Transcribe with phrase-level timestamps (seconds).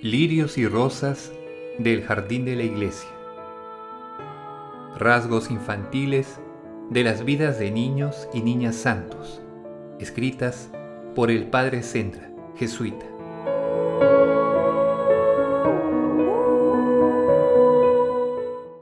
[0.00, 1.32] Lirios y rosas
[1.78, 3.10] del jardín de la iglesia.
[4.96, 6.40] Rasgos infantiles
[6.88, 9.42] de las vidas de niños y niñas santos,
[9.98, 10.70] escritas
[11.14, 13.04] por el padre Sendra, jesuita.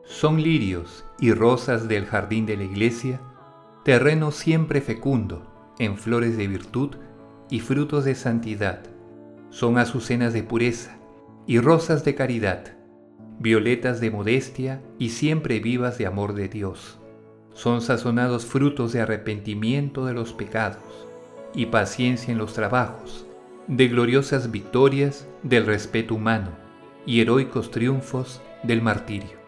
[0.05, 3.21] Son lirios y rosas del jardín de la iglesia
[3.87, 5.47] terreno siempre fecundo
[5.79, 6.97] en flores de virtud
[7.49, 8.81] y frutos de santidad.
[9.51, 10.99] Son azucenas de pureza
[11.47, 12.77] y rosas de caridad,
[13.39, 16.99] violetas de modestia y siempre vivas de amor de Dios.
[17.53, 21.07] Son sazonados frutos de arrepentimiento de los pecados
[21.55, 23.25] y paciencia en los trabajos,
[23.69, 26.51] de gloriosas victorias del respeto humano
[27.07, 29.46] y heroicos triunfos del martirio.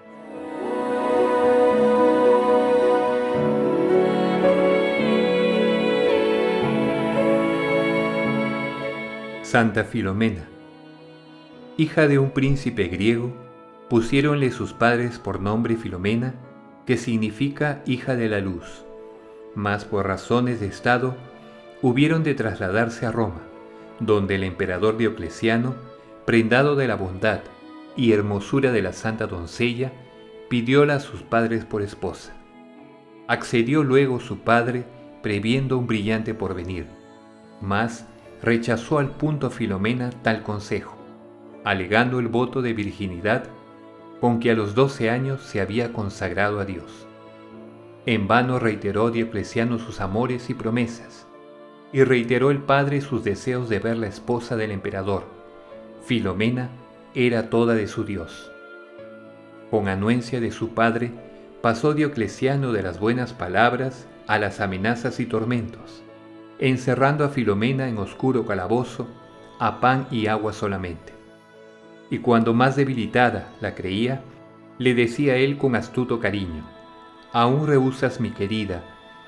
[9.51, 10.47] Santa Filomena,
[11.79, 13.33] hija de un príncipe griego,
[13.89, 16.35] pusiéronle sus padres por nombre Filomena,
[16.85, 18.85] que significa hija de la luz,
[19.55, 21.17] mas por razones de Estado
[21.81, 23.41] hubieron de trasladarse a Roma,
[24.01, 25.77] donde el emperador Diocleciano,
[26.27, 27.41] prendado de la bondad
[27.97, 29.93] y hermosura de la santa doncella,
[30.51, 32.35] pidióla a sus padres por esposa.
[33.29, 34.85] Accedió luego su padre,
[35.23, 36.85] previendo un brillante porvenir,
[37.63, 38.05] mas
[38.43, 40.97] rechazó al punto Filomena tal consejo,
[41.65, 43.45] alegando el voto de virginidad
[44.21, 47.07] con que a los doce años se había consagrado a Dios.
[48.07, 51.27] En vano reiteró Diocleciano sus amores y promesas,
[51.93, 55.25] y reiteró el padre sus deseos de ver la esposa del emperador.
[56.05, 56.71] Filomena
[57.15, 58.51] era toda de su Dios.
[59.71, 61.13] Con anuencia de su padre,
[61.61, 66.03] pasó Diocleciano de las buenas palabras a las amenazas y tormentos
[66.59, 69.07] encerrando a Filomena en oscuro calabozo,
[69.59, 71.13] a pan y agua solamente.
[72.11, 74.23] Y cuando más debilitada la creía,
[74.79, 76.65] le decía él con astuto cariño,
[77.33, 78.83] Aún rehusas, mi querida,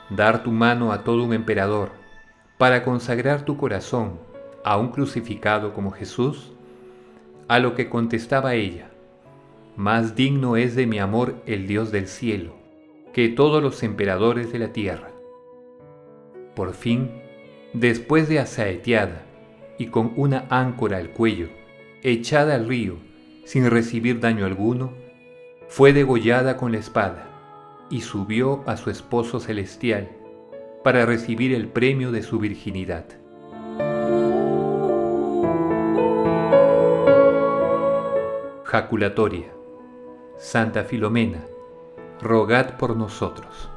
[0.08, 1.90] dar tu mano a todo un emperador,
[2.56, 4.18] para consagrar tu corazón
[4.64, 6.52] a un crucificado como Jesús?
[7.48, 8.90] A lo que contestaba ella,
[9.76, 12.54] Más digno es de mi amor el Dios del cielo,
[13.12, 15.10] que todos los emperadores de la tierra.
[16.54, 17.19] Por fin,
[17.72, 19.22] después de asaeteada
[19.78, 21.48] y con una áncora al cuello,
[22.02, 22.96] echada al río
[23.44, 24.92] sin recibir daño alguno,
[25.68, 27.26] fue degollada con la espada
[27.90, 30.10] y subió a su esposo celestial
[30.84, 33.04] para recibir el premio de su virginidad.
[38.64, 39.52] Jaculatoria.
[40.38, 41.44] Santa Filomena,
[42.20, 43.68] rogad por nosotros.